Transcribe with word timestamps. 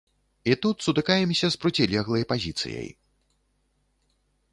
І 0.51 0.53
тут 0.63 0.75
сутыкаемся 0.85 1.47
з 1.55 1.59
процілеглай 1.65 2.23
пазіцыяй. 2.31 2.89